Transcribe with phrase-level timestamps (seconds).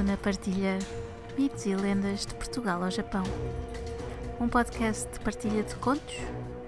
[0.00, 0.78] Luna partilha
[1.36, 3.22] mitos e lendas de Portugal ao Japão.
[4.40, 6.16] Um podcast de partilha de contos,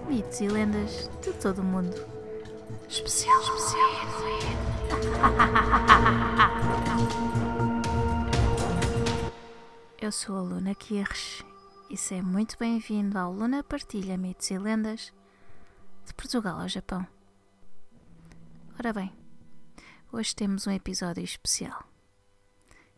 [0.06, 1.96] mitos e lendas de todo o mundo.
[2.86, 3.90] Especial, especial.
[9.98, 11.42] Eu sou a Luna Kirsch
[11.88, 15.10] e seja muito bem-vindo ao Luna Partilha Mitos e Lendas
[16.04, 17.06] de Portugal ao Japão.
[18.78, 19.10] Ora bem,
[20.12, 21.91] hoje temos um episódio especial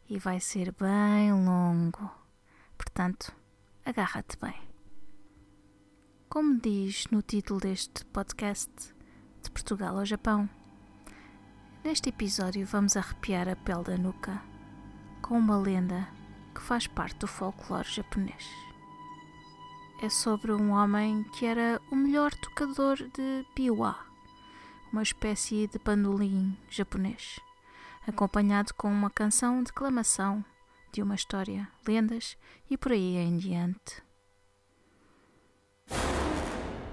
[0.09, 2.11] e vai ser bem longo,
[2.77, 3.35] portanto,
[3.85, 4.55] agarra-te bem.
[6.29, 8.71] Como diz no título deste podcast,
[9.43, 10.49] de Portugal ao Japão,
[11.83, 14.43] neste episódio vamos arrepiar a pele da nuca
[15.23, 16.09] com uma lenda
[16.55, 18.49] que faz parte do folclore japonês.
[20.03, 23.97] É sobre um homem que era o melhor tocador de biwa,
[24.93, 27.41] uma espécie de pandolim japonês,
[28.07, 30.45] acompanhado com uma canção de declamação
[30.93, 32.37] de uma história, lendas
[32.71, 34.03] e por aí em diante.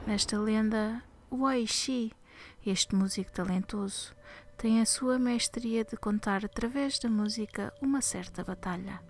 [0.08, 2.12] Nesta lenda, o Aishi,
[2.66, 4.16] este músico talentoso,
[4.58, 9.02] tem a sua mestria de contar através da música uma certa batalha.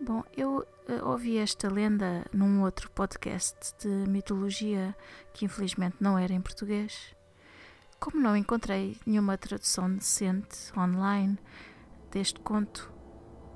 [0.00, 4.94] Bom, eu uh, ouvi esta lenda num outro podcast de mitologia
[5.32, 7.15] que infelizmente não era em português.
[7.98, 11.38] Como não encontrei nenhuma tradução decente online
[12.10, 12.92] deste conto,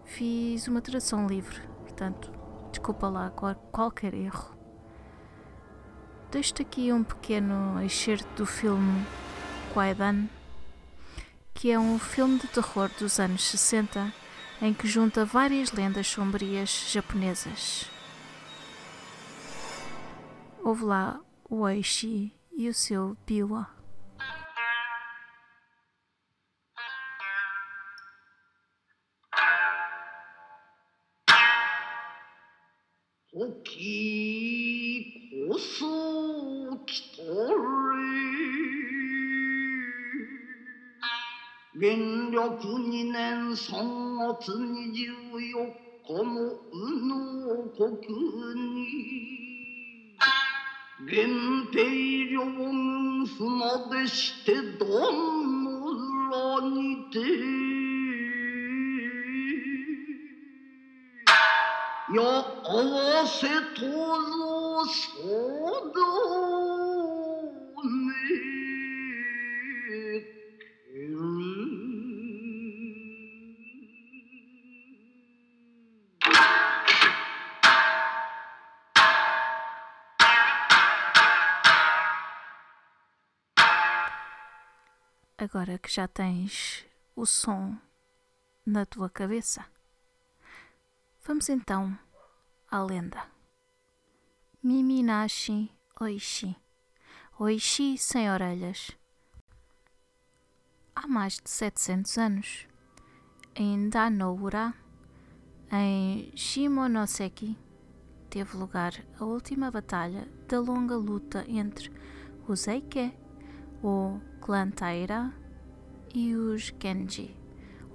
[0.04, 2.32] fiz uma tradução livre, portanto,
[2.70, 4.56] desculpa lá qualquer erro.
[6.30, 9.04] Deixo-te aqui um pequeno excerto do filme
[9.72, 10.28] Kwaidan,
[11.52, 14.12] que é um filme de terror dos anos 60
[14.62, 17.90] em que junta várias lendas sombrias japonesas.
[20.62, 23.79] Houve lá o Oishi e o seu Biwa.
[33.40, 35.06] 時
[35.48, 38.02] こそ来とれ
[41.74, 45.72] 元暦二年三月二十四
[46.06, 46.28] 日の
[46.70, 47.88] 右脳国
[48.60, 48.84] に
[51.00, 55.70] 源平両軍船でしてどんの
[56.60, 57.59] 裏にて
[62.13, 65.99] や合わせとぞそうど
[67.83, 68.45] ね
[85.37, 87.77] Agora que já tens o som
[88.65, 89.65] na tua cabeça,
[91.22, 91.96] vamos então
[92.70, 93.22] à lenda.
[94.62, 95.70] Miminashi
[96.00, 96.56] Oishi.
[97.38, 98.90] Oishi sem orelhas.
[100.94, 102.68] Há mais de 700 anos,
[103.54, 104.74] em Danowura,
[105.72, 107.56] em Shimonoseki,
[108.28, 111.90] teve lugar a última batalha da longa luta entre
[112.46, 113.14] os Eike,
[113.82, 115.32] o clã Taira,
[116.14, 117.36] e os Genji,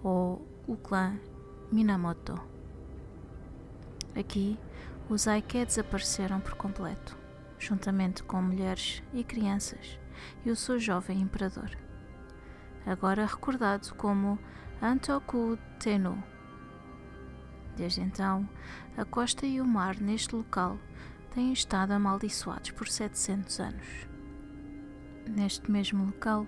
[0.03, 1.19] ou o clã
[1.71, 2.54] Minamoto.
[4.15, 4.57] Aqui,
[5.09, 7.17] os Aike desapareceram por completo,
[7.59, 9.99] juntamente com mulheres e crianças
[10.45, 11.69] e o seu jovem imperador,
[12.85, 14.39] agora recordado como
[14.81, 16.23] Antoku Tenno.
[17.75, 18.47] Desde então,
[18.95, 20.79] a costa e o mar neste local
[21.33, 24.07] têm estado amaldiçoados por 700 anos.
[25.27, 26.47] Neste mesmo local,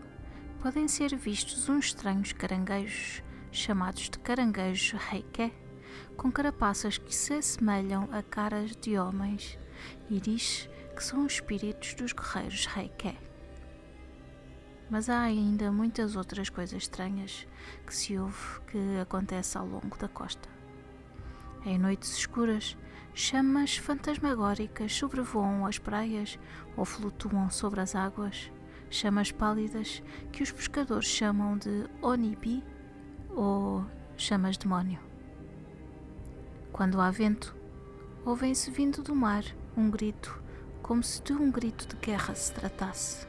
[0.62, 5.52] podem ser vistos uns estranhos caranguejos, chamados de caranguejos reike,
[6.16, 9.58] com carapaças que se assemelham a caras de homens,
[10.10, 13.18] e diz que são os espíritos dos guerreiros reike.
[14.90, 17.46] Mas há ainda muitas outras coisas estranhas
[17.86, 20.50] que se ouve que acontece ao longo da costa.
[21.66, 22.78] Em noites escuras,
[23.14, 26.40] chamas fantasmagóricas sobrevoam as praias
[26.76, 28.52] ou flutuam sobre as águas
[28.90, 30.02] chamas pálidas
[30.32, 32.64] que os pescadores chamam de onibi
[33.30, 33.86] ou
[34.16, 35.00] chamas demónio.
[36.78, 37.56] Quando há vento,
[38.24, 39.44] ouvem-se vindo do mar
[39.76, 40.40] um grito,
[40.84, 43.28] como se de um grito de guerra se tratasse.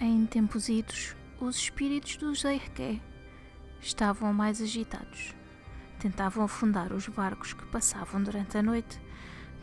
[0.00, 3.02] Em tempos idos, os espíritos dos Eirke
[3.80, 5.34] estavam mais agitados.
[5.98, 9.00] Tentavam afundar os barcos que passavam durante a noite.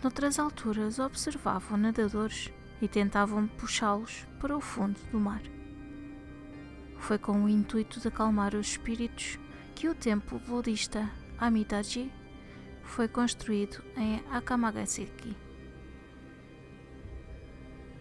[0.03, 2.51] Noutras alturas, observavam nadadores
[2.81, 5.41] e tentavam puxá-los para o fundo do mar.
[6.97, 9.39] Foi com o intuito de acalmar os espíritos
[9.73, 12.11] que o templo budista Amidaji
[12.83, 15.35] foi construído em Akamagaseki.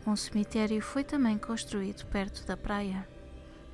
[0.06, 3.08] Um cemitério foi também construído perto da praia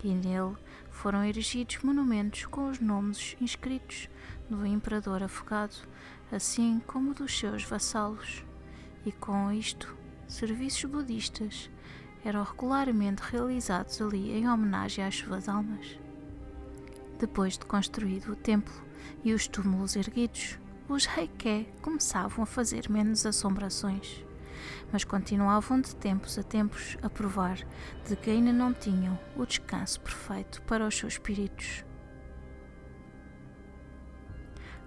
[0.02, 0.56] e nele
[0.90, 4.08] foram erigidos monumentos com os nomes inscritos
[4.48, 5.74] do imperador afogado,
[6.30, 8.44] assim como dos seus vassalos,
[9.04, 9.96] e com isto,
[10.26, 11.70] serviços budistas
[12.24, 15.98] eram regularmente realizados ali em homenagem às suas almas.
[17.18, 18.87] Depois de construído o templo
[19.24, 20.58] e os túmulos erguidos,
[20.88, 24.28] os Heike começavam a fazer menos assombrações
[24.92, 27.58] mas continuavam de tempos a tempos a provar
[28.06, 31.84] de que ainda não tinham o descanso perfeito para os seus espíritos.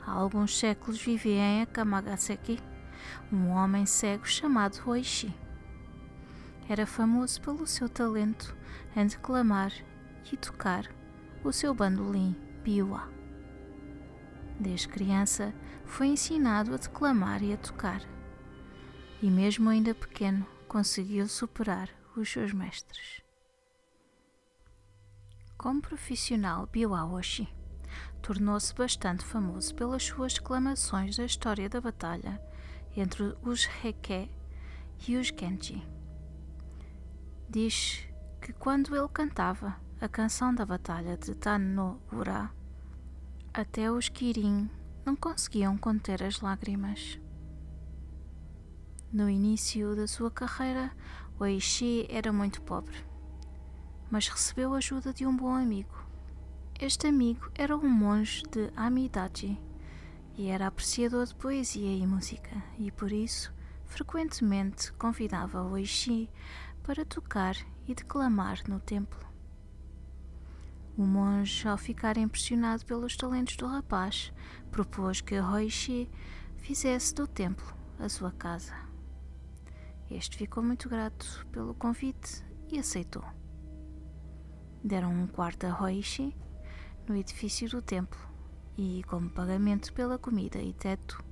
[0.06, 2.60] Há alguns séculos vivia em Akamagaseki
[3.32, 5.34] um homem cego chamado Oishi.
[6.68, 8.56] Era famoso pelo seu talento
[8.96, 9.72] em declamar
[10.32, 10.86] e tocar
[11.44, 13.21] o seu bandolim biwa.
[14.62, 15.56] Desde criança
[15.86, 18.00] foi ensinado a declamar e a tocar
[19.20, 23.24] e, mesmo ainda pequeno, conseguiu superar os seus mestres.
[25.58, 27.50] Como profissional, Biwaoshi
[28.22, 32.40] tornou-se bastante famoso pelas suas exclamações da história da batalha
[32.96, 34.30] entre os Heike
[35.08, 35.84] e os Genji.
[37.50, 38.08] Diz
[38.40, 42.61] que quando ele cantava a canção da batalha de Tan no Ura,
[43.54, 44.70] até os Kirin
[45.06, 47.20] não conseguiam conter as lágrimas.
[49.12, 50.90] No início da sua carreira,
[51.38, 52.96] Oishi era muito pobre,
[54.10, 55.94] mas recebeu a ajuda de um bom amigo.
[56.80, 59.62] Este amigo era um monge de Amidaji
[60.38, 63.54] e era apreciador de poesia e música, e por isso
[63.86, 66.30] frequentemente convidava Oishi
[66.84, 69.31] para tocar e declamar no templo.
[70.98, 74.34] O monge, ao ficar impressionado pelos talentos do rapaz,
[74.70, 76.10] propôs que Oishi
[76.58, 78.74] fizesse do templo a sua casa.
[80.10, 83.24] Este ficou muito grato pelo convite e aceitou.
[84.84, 86.36] Deram um quarto a Hoishi
[87.08, 88.20] no edifício do templo
[88.78, 91.24] e, como pagamento pela comida e teto,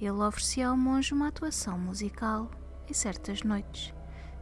[0.00, 2.50] ele oferecia ao monge uma atuação musical
[2.88, 3.94] em certas noites,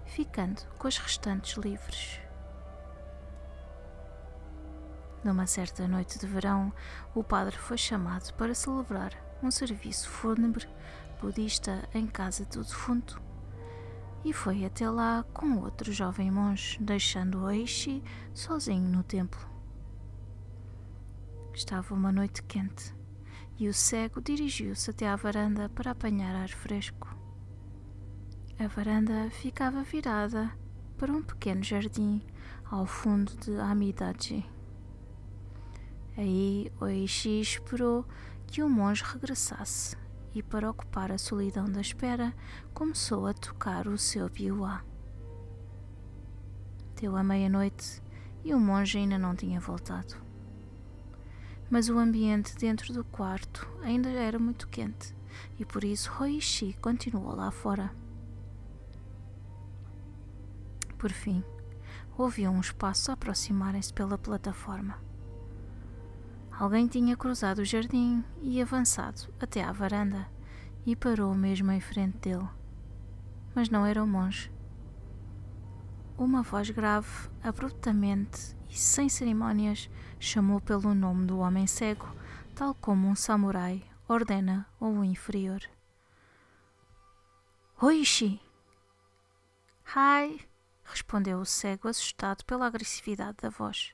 [0.06, 2.21] ficando com as restantes livres.
[5.24, 6.72] Numa certa noite de verão,
[7.14, 10.68] o padre foi chamado para celebrar um serviço fúnebre
[11.20, 13.22] budista em casa do defunto
[14.24, 18.02] e foi até lá com outro jovem monge, deixando Oishi
[18.32, 19.40] sozinho no templo.
[21.54, 22.94] Estava uma noite quente
[23.58, 27.16] e o cego dirigiu-se até à varanda para apanhar ar fresco.
[28.58, 30.50] A varanda ficava virada
[30.96, 32.22] para um pequeno jardim
[32.70, 34.51] ao fundo de Amidaji.
[36.16, 38.04] Aí Oishi esperou
[38.46, 39.96] que o monge regressasse
[40.34, 42.34] e, para ocupar a solidão da espera,
[42.74, 44.84] começou a tocar o seu biwa.
[47.00, 48.02] Deu a meia-noite
[48.44, 50.14] e o monge ainda não tinha voltado.
[51.70, 55.14] Mas o ambiente dentro do quarto ainda era muito quente
[55.58, 57.90] e por isso Hoishi continuou lá fora.
[60.98, 61.42] Por fim,
[62.16, 65.11] ouviu uns passos aproximarem-se pela plataforma.
[66.62, 70.28] Alguém tinha cruzado o jardim e avançado até à varanda
[70.86, 72.48] e parou mesmo em frente dele.
[73.52, 74.48] Mas não era o monge.
[76.16, 79.90] Uma voz grave, abruptamente e sem cerimônias,
[80.20, 82.06] chamou pelo nome do homem cego,
[82.54, 85.62] tal como um samurai ordena ao um inferior.
[87.80, 88.40] Oishi!
[89.82, 90.38] Hai!
[90.84, 93.92] respondeu o cego, assustado pela agressividade da voz.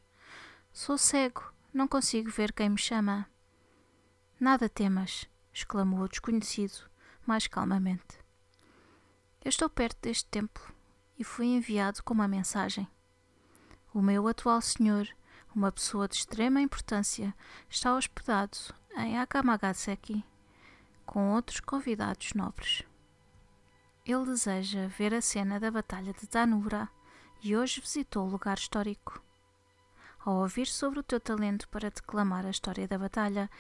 [0.71, 3.31] Sou cego não consigo ver quem me chama.
[4.41, 6.91] Nada temas, exclamou o desconhecido,
[7.25, 8.19] mais calmamente.
[9.45, 10.75] Eu estou perto deste templo
[11.17, 12.89] e fui enviado com uma mensagem.
[13.95, 15.09] O meu atual senhor,
[15.55, 17.33] uma pessoa de extrema importância,
[17.71, 18.59] está hospedado
[18.97, 20.25] em Akamagaseki
[21.07, 22.83] com outros convidados nobres.
[24.05, 26.89] Ele deseja ver a cena da Batalha de Danura
[27.41, 29.28] e hoje visitou o lugar histórico.
[30.29, 33.51] Ao ouvir sobre o teu talento para declamar a história da batalha,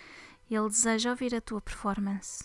[0.51, 2.45] ele deseja ouvir a tua performance.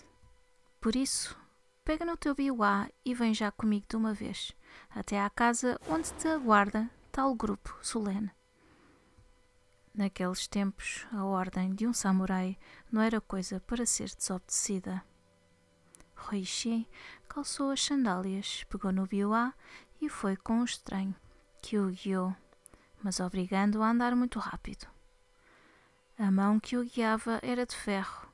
[0.80, 1.38] Por isso,
[1.84, 4.54] pega no teu biuá e vem já comigo de uma vez,
[4.90, 8.32] até à casa onde te aguarda tal grupo solene.
[9.94, 12.58] Naqueles tempos, a ordem de um samurai
[12.90, 15.04] não era coisa para ser desobedecida.
[16.16, 16.88] Roishi
[17.28, 19.54] calçou as sandálias, pegou no biuá
[20.00, 21.14] e foi com o estranho,
[21.62, 22.34] que o guiou
[23.04, 24.88] mas obrigando-o a andar muito rápido.
[26.18, 28.28] A mão que o guiava era de ferro,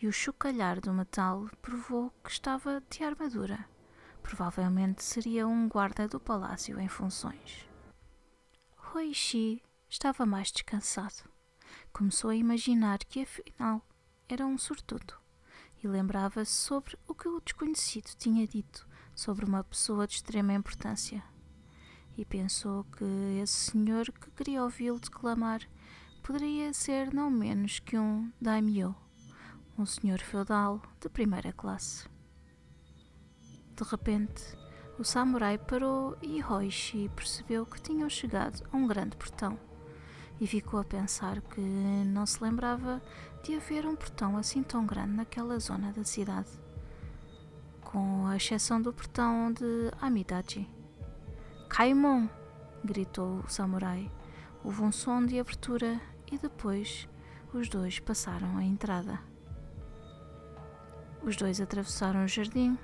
[0.00, 3.68] e o chocalhar do metal provou que estava de armadura.
[4.22, 7.66] Provavelmente seria um guarda do palácio em funções.
[8.94, 11.28] Hoishi estava mais descansado.
[11.92, 13.82] Começou a imaginar que afinal
[14.28, 15.14] era um sortudo
[15.82, 21.22] e lembrava-se sobre o que o desconhecido tinha dito sobre uma pessoa de extrema importância.
[22.18, 23.04] E pensou que
[23.40, 25.60] esse senhor que queria ouvi-lo declamar
[26.20, 28.92] poderia ser não menos que um daimyo,
[29.78, 32.08] um senhor feudal de primeira classe.
[33.76, 34.42] De repente,
[34.98, 39.56] o samurai parou e Hoishi percebeu que tinham chegado a um grande portão
[40.40, 43.00] e ficou a pensar que não se lembrava
[43.44, 46.50] de haver um portão assim tão grande naquela zona da cidade,
[47.80, 50.77] com a exceção do portão de Amidaji.
[51.68, 52.28] Kaimon!
[52.84, 54.10] gritou o samurai.
[54.64, 57.08] Houve um som de abertura e depois
[57.52, 59.20] os dois passaram a entrada.
[61.22, 62.78] Os dois atravessaram o jardim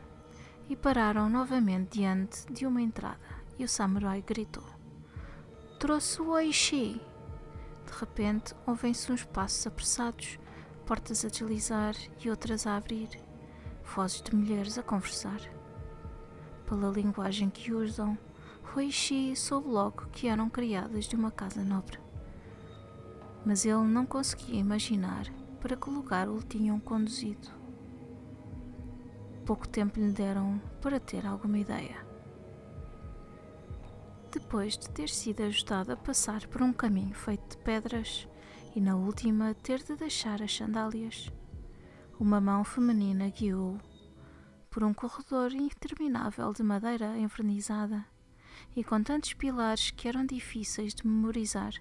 [0.69, 3.19] e pararam novamente diante de uma entrada
[3.59, 4.65] e o samurai gritou:
[5.79, 7.01] Trouxe o Oishi!
[7.87, 10.39] De repente ouvem-se uns passos apressados,
[10.87, 13.09] portas a deslizar e outras a abrir,
[13.83, 15.41] vozes de mulheres a conversar.
[16.67, 18.17] Pela linguagem que usam,
[18.73, 22.05] Hoishi soube logo que eram criadas de uma casa nobre
[23.45, 25.27] mas ele não conseguia imaginar
[25.61, 27.49] para que lugar o tinham conduzido.
[29.45, 32.05] Pouco tempo lhe deram para ter alguma ideia.
[34.33, 38.27] Depois de ter sido ajudado a passar por um caminho feito de pedras
[38.75, 41.31] e na última ter de deixar as sandálias,
[42.19, 43.79] uma mão feminina guiou-o
[44.71, 48.05] por um corredor interminável de madeira envernizada
[48.77, 51.75] e com tantos pilares que eram difíceis de memorizar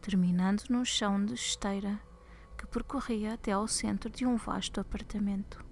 [0.00, 2.00] terminando num chão de esteira
[2.56, 5.64] que percorria até ao centro de um vasto apartamento.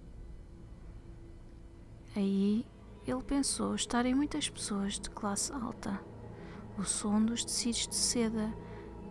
[2.15, 2.67] Aí
[3.07, 6.01] ele pensou estarem muitas pessoas de classe alta.
[6.79, 8.55] O som dos tecidos de seda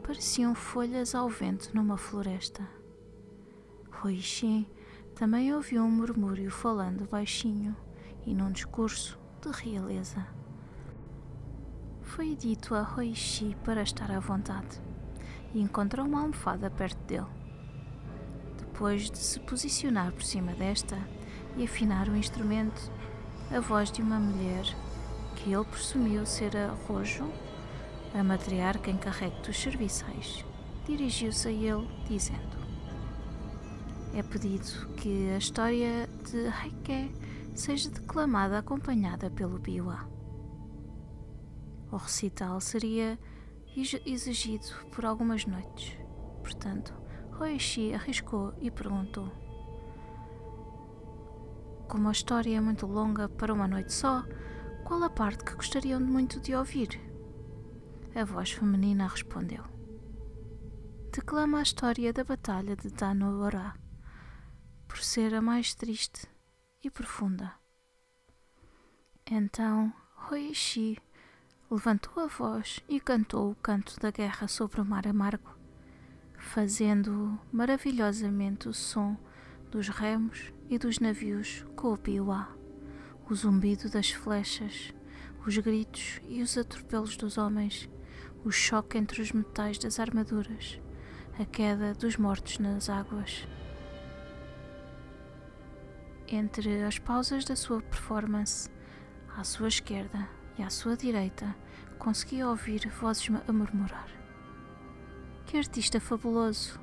[0.03, 2.67] pareciam folhas ao vento numa floresta.
[4.03, 4.67] Hoishi
[5.15, 7.75] também ouviu um murmúrio falando baixinho
[8.25, 10.25] e num discurso de realeza.
[12.05, 14.81] Foi dito a Hoishi para estar à vontade
[15.53, 17.25] e encontrou uma almofada perto dele.
[18.57, 20.97] Depois de se posicionar por cima desta
[21.57, 22.89] e afinar o instrumento,
[23.51, 24.63] a voz de uma mulher,
[25.35, 27.29] que ele presumiu ser a Rojo,
[28.13, 30.45] a matriarca encarregue dos serviçais,
[30.85, 32.57] dirigiu-se a ele, dizendo:
[34.13, 37.13] É pedido que a história de Heike
[37.53, 40.14] seja declamada acompanhada pelo Biwa.
[41.91, 43.19] O recital seria
[44.05, 45.97] exigido por algumas noites.
[46.41, 46.93] Portanto,
[47.39, 49.31] Hoishi arriscou e perguntou:
[51.87, 54.23] Como a história é muito longa para uma noite só,
[54.83, 57.01] qual a parte que gostariam muito de ouvir?
[58.15, 59.63] A voz feminina respondeu:
[61.11, 63.73] Declama a história da Batalha de Dano-Ora,
[64.87, 66.27] por ser a mais triste
[66.83, 67.53] e profunda.
[69.29, 69.91] Então,
[70.29, 70.97] Hoishi
[71.69, 75.49] levantou a voz e cantou o canto da guerra sobre o mar amargo,
[76.37, 79.17] fazendo maravilhosamente o som
[79.71, 82.55] dos remos e dos navios com o piuá,
[83.27, 84.93] o zumbido das flechas,
[85.45, 87.89] os gritos e os atropelos dos homens,
[88.43, 90.79] o choque entre os metais das armaduras,
[91.39, 93.47] a queda dos mortos nas águas.
[96.27, 98.69] Entre as pausas da sua performance,
[99.35, 101.55] à sua esquerda e à sua direita
[101.97, 104.07] conseguia ouvir vozes a murmurar.
[105.45, 106.79] Que artista fabuloso!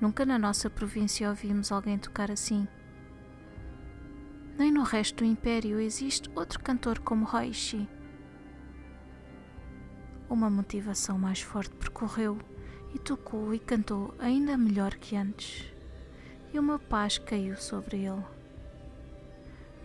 [0.00, 2.66] Nunca na nossa província ouvimos alguém tocar assim.
[4.56, 7.88] Nem no resto do império existe outro cantor como Hoishi.
[10.28, 12.38] Uma motivação mais forte percorreu
[12.94, 15.72] e tocou e cantou ainda melhor que antes,
[16.52, 18.39] e uma paz caiu sobre ele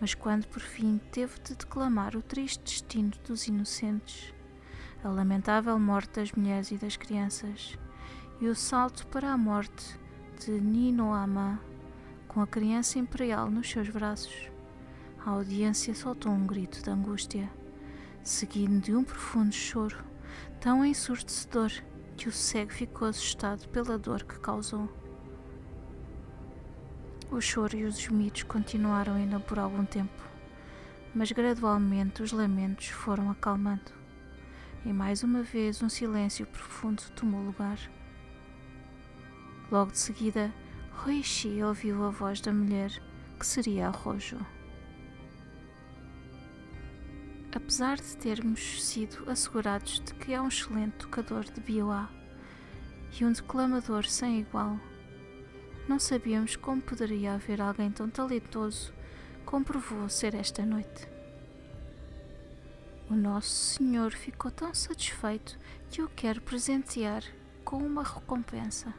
[0.00, 4.34] mas quando por fim teve de declamar o triste destino dos inocentes,
[5.02, 7.78] a lamentável morte das mulheres e das crianças,
[8.40, 9.98] e o salto para a morte
[10.40, 11.60] de Ninoama,
[12.28, 14.50] com a criança imperial nos seus braços,
[15.24, 17.50] a audiência soltou um grito de angústia,
[18.22, 20.04] seguido de um profundo choro,
[20.60, 21.72] tão ensurdecedor
[22.16, 24.88] que o cego ficou assustado pela dor que causou.
[27.36, 30.22] O choro e os gemidos continuaram ainda por algum tempo,
[31.14, 33.92] mas gradualmente os lamentos foram acalmando,
[34.86, 37.78] e mais uma vez um silêncio profundo tomou lugar.
[39.70, 40.50] Logo de seguida,
[41.04, 42.90] Hoishi ouviu a voz da mulher,
[43.38, 44.38] que seria a Rojo.
[47.54, 52.08] Apesar de termos sido assegurados de que é um excelente tocador de biwa
[53.20, 54.80] e um declamador sem igual,
[55.88, 58.92] não sabíamos como poderia haver alguém tão talentoso
[59.44, 61.08] como provou ser esta noite.
[63.08, 65.56] O nosso Senhor ficou tão satisfeito
[65.88, 67.22] que o quer presentear
[67.64, 68.92] com uma recompensa.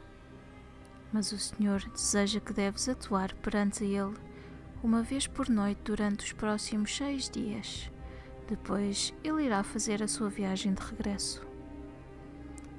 [1.12, 4.16] Mas o Senhor deseja que deves atuar perante Ele
[4.82, 7.90] uma vez por noite durante os próximos seis dias.
[8.48, 11.46] Depois ele irá fazer a sua viagem de regresso.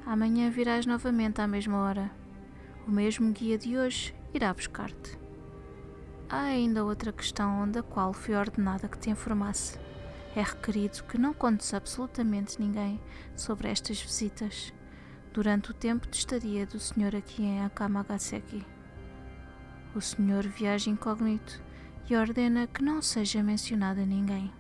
[0.06, 2.10] Amanhã virás novamente à mesma hora.
[2.90, 5.16] O mesmo guia de hoje irá buscar-te.
[6.28, 9.78] Há ainda outra questão da qual fui ordenada que te informasse.
[10.36, 13.00] É requerido que não contes absolutamente ninguém
[13.36, 14.74] sobre estas visitas
[15.32, 18.66] durante o tempo de estadia do Senhor aqui em Akamagaseki.
[19.94, 21.62] O Senhor viaja incógnito
[22.10, 24.52] e ordena que não seja mencionado a ninguém.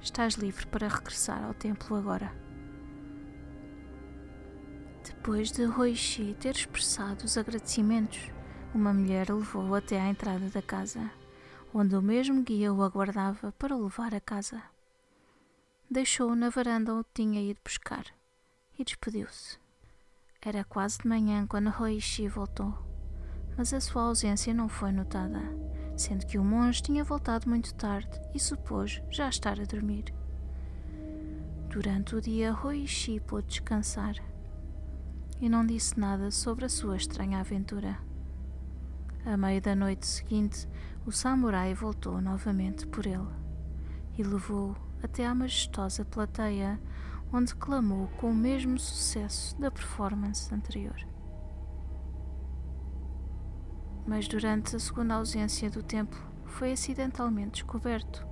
[0.00, 2.39] Estás livre para regressar ao templo agora.
[5.20, 8.30] Depois de Hoishi ter expressado os agradecimentos,
[8.74, 11.10] uma mulher levou-o até à entrada da casa,
[11.74, 14.62] onde o mesmo guia o aguardava para o levar a casa.
[15.90, 18.06] Deixou-o na varanda onde tinha ido buscar
[18.78, 19.58] e despediu-se.
[20.40, 22.74] Era quase de manhã quando Hoishi voltou,
[23.58, 25.42] mas a sua ausência não foi notada
[25.98, 30.06] sendo que o monge tinha voltado muito tarde e supôs já estar a dormir.
[31.68, 34.14] Durante o dia, Hoishi pôde descansar
[35.40, 37.98] e não disse nada sobre a sua estranha aventura.
[39.24, 40.68] À meia da noite seguinte,
[41.06, 43.28] o samurai voltou novamente por ele
[44.18, 46.80] e levou-o até à majestosa plateia,
[47.32, 51.10] onde clamou com o mesmo sucesso da performance anterior
[54.10, 58.26] mas durante a segunda ausência do templo foi acidentalmente descoberto,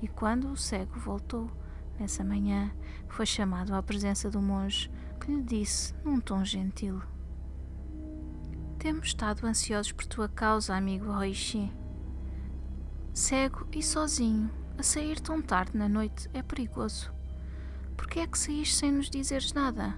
[0.00, 1.50] e quando o cego voltou,
[1.98, 2.70] nessa manhã,
[3.08, 4.90] foi chamado à presença do monge,
[5.28, 7.02] que lhe disse num tom gentil:
[8.78, 11.70] Temos estado ansiosos por tua causa, amigo Hoishi.
[13.12, 17.12] Cego e sozinho, a sair tão tarde na noite é perigoso.
[17.94, 19.94] Por que é que saíste sem nos dizeres nada?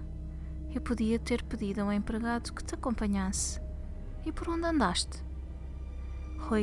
[0.74, 3.60] Eu podia ter pedido a um empregado que te acompanhasse.
[4.26, 5.22] E por onde andaste?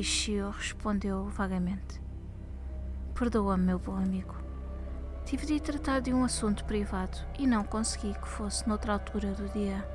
[0.04, 2.02] Shio respondeu vagamente.
[3.16, 4.37] Perdoa-me, meu bom amigo.
[5.28, 9.50] Tive de tratar de um assunto privado e não consegui que fosse noutra altura do
[9.50, 9.86] dia.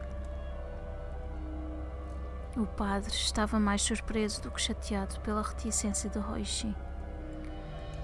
[2.55, 6.77] O padre estava mais surpreso do que chateado pela reticência de Roishi.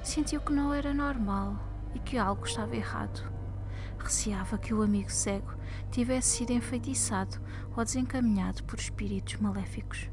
[0.03, 1.55] Sentiu que não era normal
[1.95, 3.31] e que algo estava errado.
[3.99, 5.53] Receava que o amigo cego
[5.91, 7.38] tivesse sido enfeitiçado
[7.77, 10.09] ou desencaminhado por espíritos maléficos.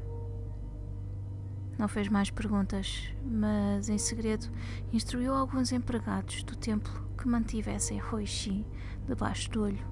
[1.78, 4.50] Não fez mais perguntas, mas em segredo
[4.92, 8.66] instruiu alguns empregados do templo que mantivessem Roishi
[9.06, 9.86] debaixo do olho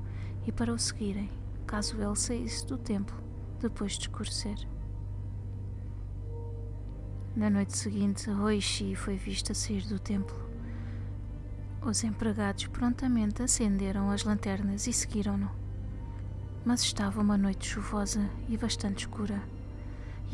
[0.47, 1.31] e para o seguirem,
[1.67, 3.17] caso ele saísse do templo
[3.61, 4.57] depois de escurecer.
[7.35, 10.37] Na noite seguinte, Roishi foi visto a sair do templo.
[11.83, 15.51] Os empregados prontamente acenderam as lanternas e seguiram-no.
[16.65, 19.43] Mas estava uma noite chuvosa e bastante escura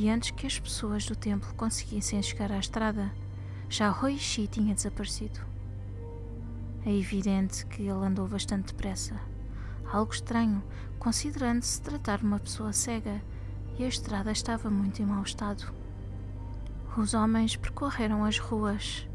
[0.00, 3.12] e antes que as pessoas do templo conseguissem chegar à estrada,
[3.68, 5.49] já Hoishi tinha desaparecido.
[6.85, 9.14] É evidente que ele andou bastante depressa,
[9.93, 10.62] algo estranho,
[10.99, 13.21] considerando-se tratar de uma pessoa cega
[13.79, 15.75] e a estrada estava muito em mau estado.
[16.97, 19.07] Os homens percorreram as ruas,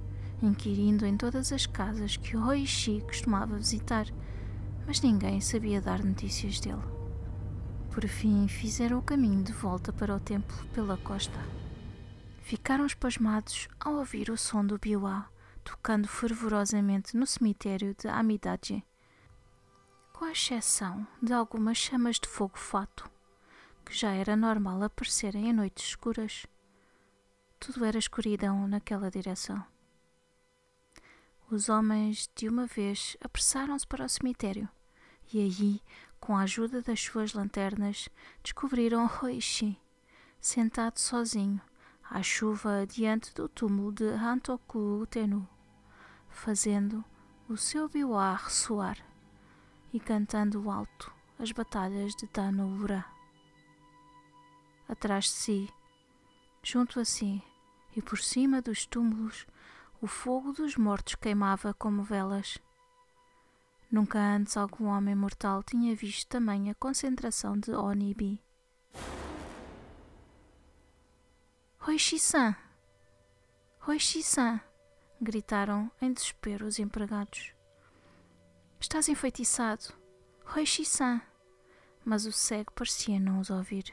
[0.44, 4.06] inquirindo em todas as casas que o Hoishi costumava visitar,
[4.86, 6.84] mas ninguém sabia dar notícias dele.
[7.90, 11.40] Por fim, fizeram o caminho de volta para o templo pela costa.
[12.44, 15.26] Ficaram espasmados ao ouvir o som do biwa
[15.66, 18.86] tocando fervorosamente no cemitério de Amidaji,
[20.14, 23.10] com exceção de algumas chamas de fogo fato,
[23.84, 26.46] que já era normal aparecerem em noites escuras.
[27.60, 29.62] Tudo era escuridão naquela direção.
[31.50, 34.70] Os homens, de uma vez, apressaram-se para o cemitério,
[35.34, 35.82] e aí
[36.20, 38.10] com a ajuda das suas lanternas,
[38.42, 39.80] descobriram Hoishi,
[40.40, 41.62] sentado sozinho,
[42.10, 45.48] à chuva diante do túmulo de Hantoku Tenu,
[46.36, 47.04] fazendo
[47.50, 48.98] o seu biwa ressoar
[49.92, 53.06] e cantando alto as batalhas de Tanoura.
[54.88, 55.70] Atrás de si,
[56.62, 57.42] junto a si
[57.96, 59.48] e por cima dos túmulos,
[60.02, 62.60] o fogo dos mortos queimava como velas
[63.92, 68.44] Nunca antes algum homem mortal tinha visto tamanha concentração de Onibi.
[71.80, 72.56] Roishi-san!
[73.80, 74.60] Roishi-san!
[75.26, 77.52] Gritaram em desespero os empregados.
[78.80, 79.94] Estás enfeitiçado!
[80.46, 81.22] Roishi-san!
[82.06, 83.92] Mas o cego parecia não os ouvir.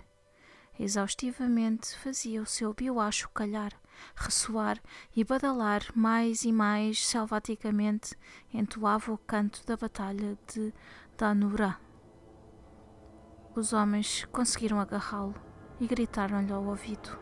[0.78, 3.72] Exaustivamente fazia o seu bioacho calhar,
[4.14, 4.80] ressoar
[5.16, 8.14] e badalar mais e mais selvaticamente
[8.52, 10.72] entoava o canto da batalha de
[11.16, 11.78] Danura.
[13.54, 15.34] Os homens conseguiram agarrá-lo
[15.80, 17.18] e gritaram-lhe ao ouvido.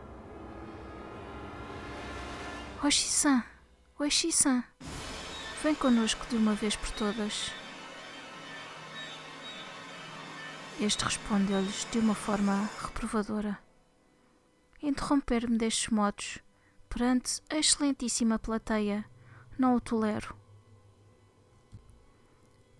[2.83, 3.50] Oxi-san!
[4.03, 4.63] Oxi-san!
[5.61, 7.51] Vem conosco de uma vez por todas.
[10.79, 13.59] Este respondeu-lhes de uma forma reprovadora.
[14.81, 16.39] Interromper-me destes modos,
[16.89, 19.05] perante a excelentíssima plateia,
[19.55, 20.35] não o tolero.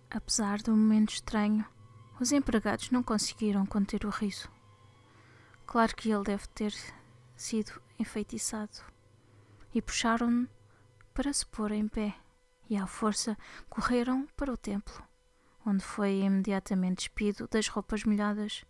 [0.09, 1.63] Apesar do momento estranho,
[2.19, 4.49] os empregados não conseguiram conter o riso.
[5.67, 6.73] Claro que ele deve ter
[7.35, 8.79] sido enfeitiçado.
[9.71, 10.49] E puxaram-no
[11.13, 12.15] para se pôr em pé,
[12.69, 13.37] e à força
[13.69, 15.11] correram para o templo
[15.65, 18.65] onde foi imediatamente despido das roupas molhadas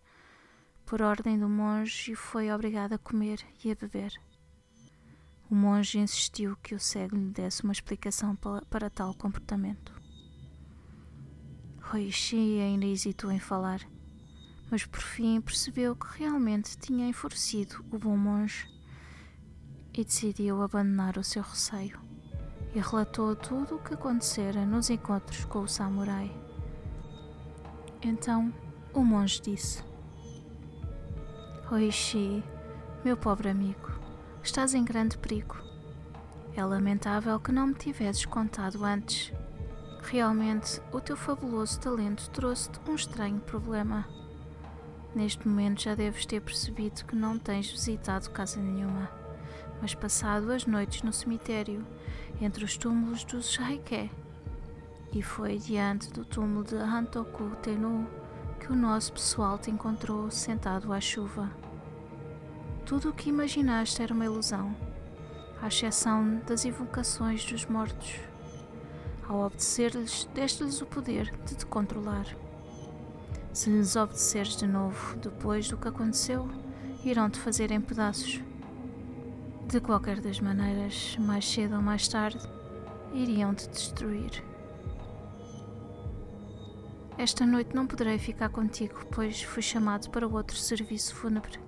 [0.84, 4.20] por ordem do monge e foi obrigado a comer e a beber.
[5.50, 9.92] O monge insistiu que o cego lhe desse uma explicação para, tal comportamento.
[11.80, 13.80] Roishi ainda hesitou em falar,
[14.70, 18.66] mas por fim percebeu que realmente tinha enfurecido o bom monge
[19.92, 22.11] e decidiu abandonar o seu receio
[22.74, 26.30] e relatou tudo o que acontecera nos encontros com o samurai.
[28.02, 28.52] Então
[28.92, 29.82] o monge disse:
[31.70, 32.42] Oishi,
[33.04, 33.90] meu pobre amigo,
[34.42, 35.56] estás em grande perigo.
[36.54, 39.32] É lamentável que não me tivesses contado antes.
[40.02, 44.06] Realmente, o teu fabuloso talento trouxe-te um estranho problema.
[45.14, 49.08] Neste momento já deves ter percebido que não tens visitado casa nenhuma,
[49.82, 51.84] mas passado as noites no cemitério,
[52.40, 54.08] entre os túmulos dos Haike
[55.12, 58.06] e foi diante do túmulo de Hantoku Tenu
[58.60, 61.50] que o nosso pessoal te encontrou sentado à chuva.
[62.86, 64.74] Tudo o que imaginaste era uma ilusão,
[65.60, 68.20] à exceção das evocações dos mortos.
[69.28, 72.26] Ao obedecer-lhes, deste-lhes o poder de te controlar.
[73.52, 76.48] Se lhes obedeceres de novo depois do que aconteceu,
[77.04, 78.40] irão-te fazer em pedaços.
[79.72, 82.46] De qualquer das maneiras, mais cedo ou mais tarde,
[83.14, 84.44] iriam-te destruir.
[87.16, 91.58] Esta noite não poderei ficar contigo, pois fui chamado para outro serviço fúnebre.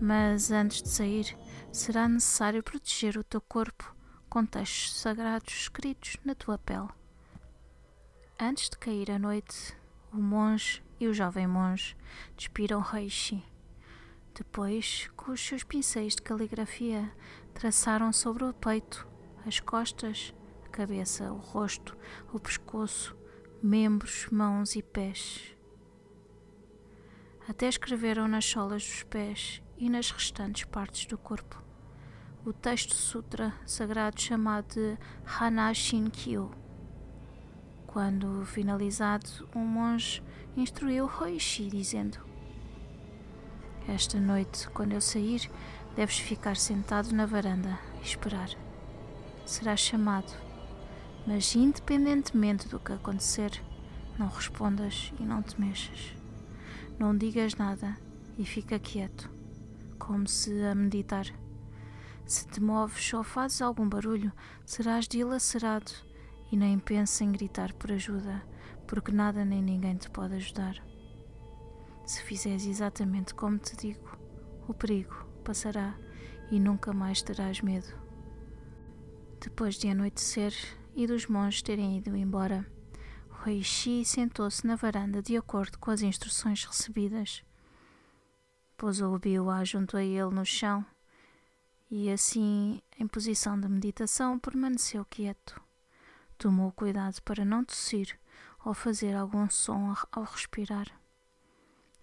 [0.00, 1.38] Mas antes de sair,
[1.70, 3.94] será necessário proteger o teu corpo
[4.28, 6.88] com textos sagrados escritos na tua pele.
[8.36, 9.76] Antes de cair a noite,
[10.12, 11.96] o monge e o jovem monge
[12.36, 13.51] despiram Reishi.
[14.34, 17.12] Depois, com os seus pincéis de caligrafia,
[17.54, 19.06] traçaram sobre o peito,
[19.46, 21.96] as costas, a cabeça, o rosto,
[22.32, 23.16] o pescoço,
[23.62, 25.56] membros, mãos e pés.
[27.48, 31.62] Até escreveram nas solas dos pés e nas restantes partes do corpo
[32.44, 36.50] o texto sutra sagrado chamado de Hanashin Kyo.
[37.86, 40.22] Quando finalizado, um monge
[40.56, 42.18] instruiu Hoishi dizendo:
[43.88, 45.50] Esta noite, quando eu sair,
[45.96, 48.50] deves ficar sentado na varanda e esperar.
[49.44, 50.32] Serás chamado
[51.26, 53.62] mas independentemente do que acontecer,
[54.18, 56.14] não respondas e não te mexas.
[56.98, 57.96] Não digas nada
[58.36, 59.30] e fica quieto,
[59.98, 61.26] como se a meditar.
[62.24, 64.32] Se te moves ou fazes algum barulho,
[64.64, 65.92] serás dilacerado
[66.50, 68.42] e nem penses em gritar por ajuda,
[68.86, 70.91] porque nada nem ninguém te pode ajudar.
[72.04, 74.16] Se fizeres exatamente como te digo,
[74.68, 75.96] o perigo passará
[76.50, 77.94] e nunca mais terás medo.
[79.40, 80.52] Depois de anoitecer,
[80.94, 82.66] e dos monges terem ido embora,
[83.62, 87.42] Shi sentou-se na varanda de acordo com as instruções recebidas.
[88.76, 90.84] Pousou o biwa junto a ele no chão
[91.90, 95.60] e, assim, em posição de meditação, permaneceu quieto.
[96.38, 98.18] Tomou cuidado para não tossir
[98.64, 101.01] ou fazer algum som ao respirar.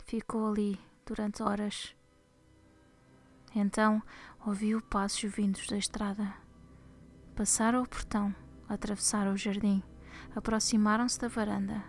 [0.09, 1.95] Ficou ali durante horas.
[3.55, 4.01] Então
[4.43, 6.33] ouviu passos vindos da estrada.
[7.35, 8.33] Passaram o portão
[8.67, 9.83] atravessaram o jardim,
[10.35, 11.83] aproximaram-se da varanda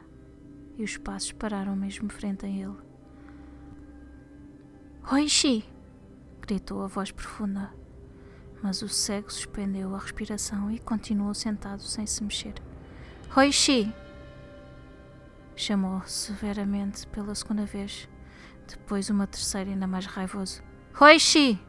[0.76, 2.76] e os passos pararam mesmo frente a ele.
[5.10, 5.64] Oishi!
[6.42, 7.72] gritou a voz profunda,
[8.62, 12.52] mas o cego suspendeu a respiração e continuou sentado sem se mexer.
[13.34, 13.90] Oishi!
[15.60, 18.08] Chamou severamente pela segunda vez,
[18.66, 20.62] depois uma terceira ainda mais raivoso.
[20.98, 21.60] Oishi!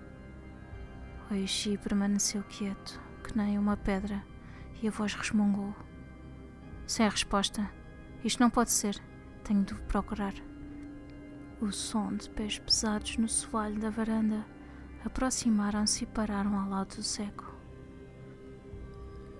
[1.30, 4.24] Oishi permaneceu quieto, que nem uma pedra,
[4.82, 5.76] e a voz resmungou.
[6.88, 7.70] Sem resposta.
[8.24, 8.96] Isto não pode ser.
[9.44, 10.34] Tenho de procurar.
[11.60, 14.46] O som de pés pesados no soalho da varanda
[15.04, 17.46] aproximaram-se e pararam ao lado do cego.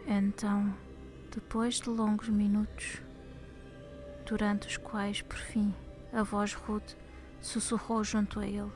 [0.06, 0.76] Então,
[1.34, 3.02] depois de longos minutos,
[4.32, 5.76] durante os quais, por fim,
[6.14, 6.96] a voz rude
[7.42, 8.72] sussurrou junto a ele: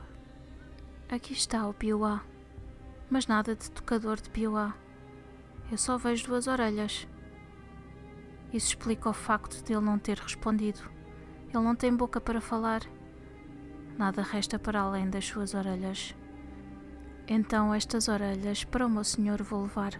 [1.08, 2.22] Aqui está o Biuá,
[3.08, 4.74] mas nada de tocador de Biuá.
[5.72, 7.08] Eu só vejo duas orelhas.
[8.52, 10.80] Isso explica o facto de ele não ter respondido.
[11.48, 12.82] Ele não tem boca para falar.
[13.96, 16.14] Nada resta para além das suas orelhas.
[17.26, 19.98] Então estas orelhas para o meu senhor vou levar,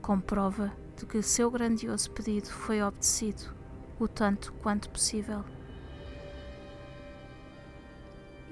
[0.00, 3.54] como prova de que seu grandioso pedido foi obedecido,
[4.04, 5.44] o tanto quanto possível.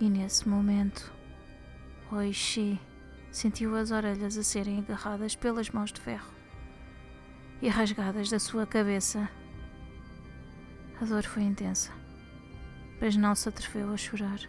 [0.00, 1.12] E nesse momento,
[2.10, 2.80] Oishi
[3.30, 6.32] sentiu as orelhas a serem agarradas pelas mãos de ferro
[7.60, 9.28] e rasgadas da sua cabeça.
[11.00, 11.92] A dor foi intensa,
[13.00, 14.40] mas não se atreveu a chorar.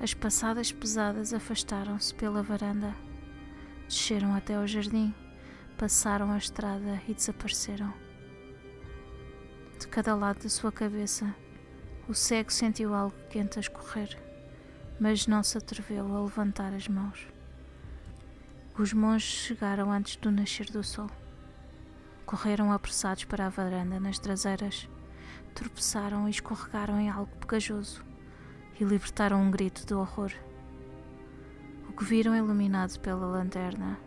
[0.00, 2.94] As passadas pesadas afastaram-se pela varanda,
[3.88, 5.12] desceram até ao jardim,
[5.76, 8.01] passaram a estrada e desapareceram.
[9.82, 11.34] De cada lado da sua cabeça,
[12.08, 14.16] o cego sentiu algo quente a escorrer,
[15.00, 17.26] mas não se atreveu a levantar as mãos.
[18.78, 21.10] Os monges chegaram antes do nascer do sol.
[22.24, 24.88] Correram apressados para a varanda nas traseiras,
[25.52, 28.04] tropeçaram e escorregaram em algo pegajoso
[28.78, 30.30] e libertaram um grito de horror.
[31.88, 33.98] O que viram iluminado pela lanterna,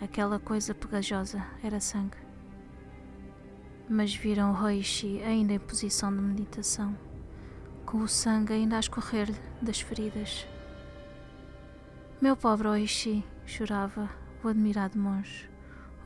[0.00, 2.31] aquela coisa pegajosa, era sangue.
[3.94, 6.96] Mas viram Roishi ainda em posição de meditação,
[7.84, 9.28] com o sangue ainda a escorrer
[9.60, 10.46] das feridas.
[12.18, 14.08] Meu pobre Oishi, chorava
[14.42, 15.46] o admirado monge.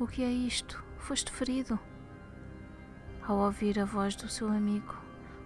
[0.01, 0.83] O que é isto?
[0.99, 1.79] Foste ferido?
[3.23, 4.97] Ao ouvir a voz do seu amigo,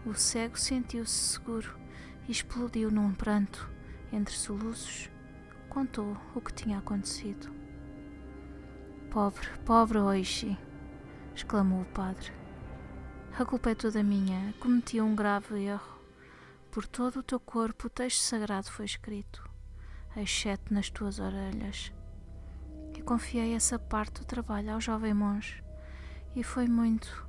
[0.07, 1.79] o cego sentiu-se seguro
[2.27, 3.71] e explodiu num pranto.
[4.11, 5.11] Entre soluços,
[5.69, 7.53] contou o que tinha acontecido.
[9.11, 10.57] Pobre, pobre Oishi!
[11.41, 12.31] Exclamou o padre.
[13.39, 14.53] A culpa é toda minha.
[14.61, 15.99] Cometi um grave erro.
[16.71, 19.43] Por todo o teu corpo o texto sagrado foi escrito,
[20.17, 21.93] exceto nas tuas orelhas.
[22.95, 25.65] E confiei essa parte do trabalho ao jovem monge.
[26.37, 27.27] E foi muito,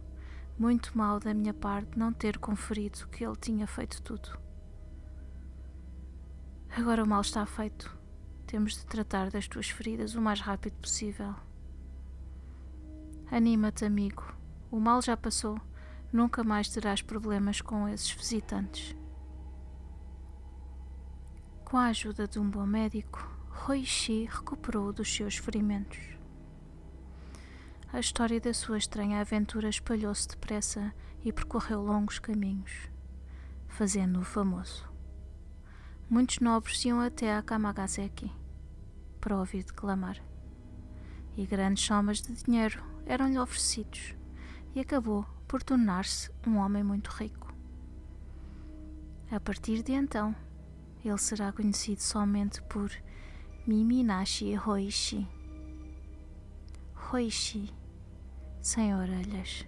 [0.60, 4.38] muito mal da minha parte não ter conferido que ele tinha feito tudo.
[6.78, 7.98] Agora o mal está feito.
[8.46, 11.34] Temos de tratar das tuas feridas o mais rápido possível.
[13.32, 14.36] Anima-te, amigo.
[14.70, 15.58] O mal já passou.
[16.12, 18.94] Nunca mais terás problemas com esses visitantes.
[21.64, 25.98] Com a ajuda de um bom médico, Roishi recuperou dos seus ferimentos.
[27.94, 32.90] A história da sua estranha aventura espalhou-se depressa e percorreu longos caminhos,
[33.70, 34.92] fazendo-o famoso.
[36.10, 38.30] Muitos nobres iam até a Kamagaseki
[39.22, 40.22] para ouvir declamar,
[41.38, 44.16] e grandes somas de dinheiro eram-lhe oferecidos,
[44.74, 47.54] e acabou por tornar-se um homem muito rico.
[49.32, 50.36] A partir de então,
[51.04, 52.92] ele será conhecido somente por
[53.66, 55.28] Miminashi Hoishi.
[57.12, 57.74] Hoishi,
[58.62, 59.66] sem orelhas.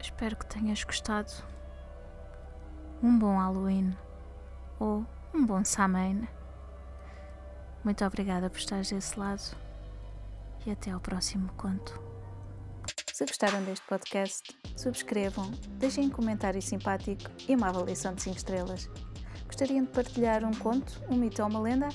[0.00, 1.30] Espero que tenhas gostado
[3.02, 3.96] um bom Halloween
[4.78, 6.26] ou um bom Samhain.
[7.86, 9.56] Muito obrigada por estares desse lado
[10.66, 12.02] e até ao próximo conto.
[13.12, 18.90] Se gostaram deste podcast, subscrevam, deixem um comentário simpático e uma avaliação de 5 estrelas.
[19.46, 21.88] Gostariam de partilhar um conto, um mito ou uma lenda?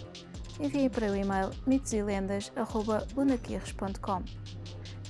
[0.61, 4.23] Enviem para o e-mail mitoselendas.lunaquirres.com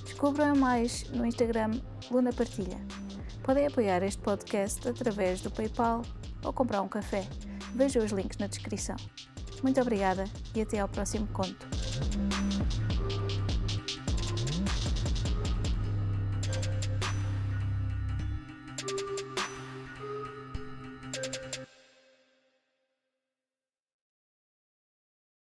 [0.02, 2.84] Descubram mais no Instagram Luna Partilha.
[3.44, 6.02] Podem apoiar este podcast através do PayPal
[6.42, 7.24] ou comprar um café.
[7.72, 8.96] Vejam os links na descrição.
[9.62, 11.66] Muito obrigada e até ao próximo conto.